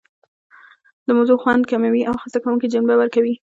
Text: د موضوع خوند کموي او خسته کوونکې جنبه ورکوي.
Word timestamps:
د 1.07 1.09
موضوع 1.17 1.37
خوند 1.43 1.63
کموي 1.71 2.01
او 2.09 2.15
خسته 2.21 2.39
کوونکې 2.43 2.71
جنبه 2.73 2.93
ورکوي. 2.97 3.35